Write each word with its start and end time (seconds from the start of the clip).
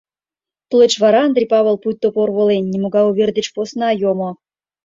Тулеч 0.69 0.93
вара 1.03 1.19
Андри 1.27 1.45
Павыл 1.53 1.77
пуйто 1.83 2.07
порволен, 2.15 2.63
нимогай 2.73 3.03
увер 3.09 3.29
деч 3.37 3.47
йосна 3.55 3.89
йомо. 4.01 4.29